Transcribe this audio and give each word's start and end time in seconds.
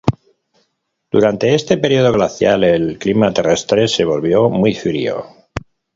Durante 1.11 1.53
este 1.53 1.77
período 1.77 2.11
glacial, 2.11 2.63
el 2.63 2.97
clima 2.97 3.31
terrestre 3.35 3.87
se 3.87 4.03
volvió 4.03 4.49
muy 4.49 4.73
frío. 4.73 5.27